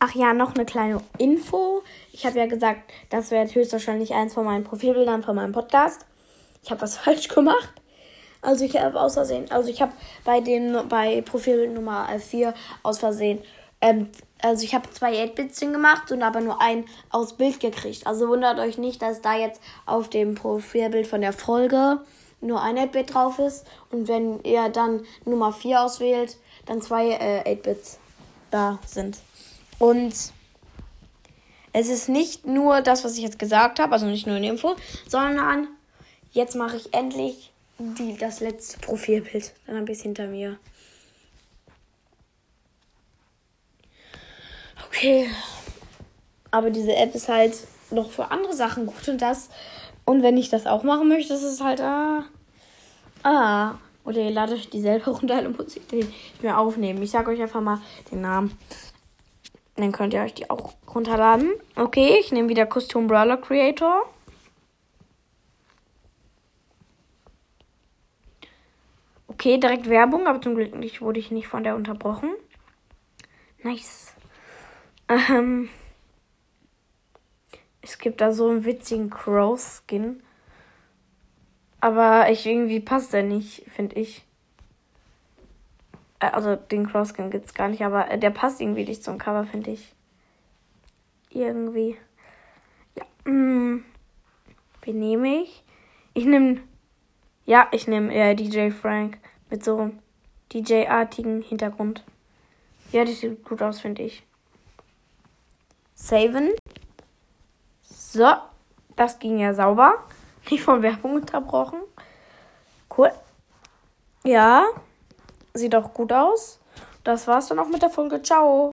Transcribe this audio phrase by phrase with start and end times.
[0.00, 1.82] Ach ja, noch eine kleine Info.
[2.12, 6.06] Ich habe ja gesagt, das wäre höchstwahrscheinlich eins von meinen Profilbildern von meinem Podcast.
[6.62, 7.72] Ich habe was falsch gemacht.
[8.40, 9.92] Also ich habe aus Versehen, also ich habe
[10.24, 13.40] bei dem bei Profil Nummer 4 aus Versehen,
[13.80, 18.06] ähm, also ich habe zwei 8-Bits gemacht und aber nur ein aus Bild gekriegt.
[18.06, 22.00] Also wundert euch nicht, dass da jetzt auf dem Profilbild von der Folge
[22.40, 23.66] nur ein 8-Bit drauf ist.
[23.90, 26.36] Und wenn ihr dann Nummer 4 auswählt,
[26.66, 27.98] dann zwei äh, 8-Bits
[28.52, 29.18] da sind.
[29.78, 30.14] Und
[31.72, 34.76] es ist nicht nur das, was ich jetzt gesagt habe, also nicht nur eine Info,
[35.06, 35.68] sondern
[36.32, 39.52] jetzt mache ich endlich die, das letzte Profilbild.
[39.66, 40.58] Dann ein bisschen hinter mir.
[44.86, 45.28] Okay.
[46.50, 47.54] Aber diese App ist halt
[47.90, 49.48] noch für andere Sachen gut und das.
[50.04, 51.80] Und wenn ich das auch machen möchte, ist es halt.
[51.80, 52.24] Ah.
[53.22, 53.74] Ah.
[54.04, 57.02] Oder ihr ladet euch die selber runter und muss ich die nicht mehr aufnehmen.
[57.02, 58.56] Ich sage euch einfach mal den Namen.
[59.78, 61.52] Dann könnt ihr euch die auch runterladen.
[61.76, 64.12] Okay, ich nehme wieder Custom Brawler Creator.
[69.28, 72.34] Okay, direkt Werbung, aber zum Glück nicht, wurde ich nicht von der unterbrochen.
[73.62, 74.14] Nice.
[75.08, 75.68] Ähm,
[77.80, 80.24] es gibt da so einen witzigen Crow-Skin.
[81.80, 84.24] Aber ich irgendwie passt der nicht, finde ich.
[86.20, 89.18] Äh, also den Crosskin gibt es gar nicht, aber äh, der passt irgendwie nicht zum
[89.18, 89.94] Cover, finde ich.
[91.30, 91.96] Irgendwie.
[92.96, 93.30] Ja.
[93.30, 93.84] Mm.
[94.82, 95.64] Wen nehme ich?
[96.14, 96.60] Ich nehme.
[97.44, 99.18] Ja, ich nehme äh, DJ Frank
[99.50, 99.98] mit so einem
[100.52, 102.04] DJ-artigen Hintergrund.
[102.92, 104.22] Ja, das sieht gut aus, finde ich.
[105.94, 106.50] Saven.
[107.82, 108.32] So,
[108.96, 109.94] das ging ja sauber.
[110.50, 111.80] Nicht von Werbung unterbrochen.
[112.96, 113.12] Cool.
[114.24, 114.64] Ja,
[115.58, 116.58] sieht auch gut aus.
[117.04, 118.22] Das war's dann auch mit der Folge.
[118.22, 118.66] Ciao.